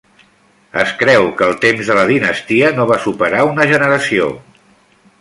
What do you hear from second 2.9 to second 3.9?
va superar una